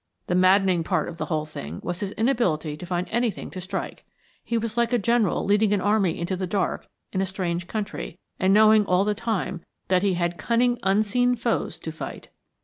The 0.25 0.33
maddening 0.33 0.83
part 0.83 1.09
of 1.09 1.17
the 1.19 1.25
whole 1.27 1.45
thing 1.45 1.79
was 1.83 1.99
his 1.99 2.11
inability 2.13 2.75
to 2.75 2.85
find 2.87 3.07
anything 3.11 3.51
to 3.51 3.61
strike. 3.61 4.03
He 4.43 4.57
was 4.57 4.75
like 4.75 4.91
a 4.93 4.97
general 4.97 5.45
leading 5.45 5.73
an 5.73 5.79
army 5.79 6.17
into 6.19 6.35
the 6.35 6.47
dark 6.47 6.87
in 7.13 7.21
a 7.21 7.25
strange 7.27 7.67
country, 7.67 8.17
and 8.39 8.51
knowing 8.51 8.83
all 8.87 9.03
the 9.03 9.13
time 9.13 9.63
that 9.89 10.01
he 10.01 10.15
had 10.15 10.39
cunning 10.39 10.79
unseen 10.81 11.35
foes 11.35 11.77
to 11.81 11.91
fight. 11.91 12.29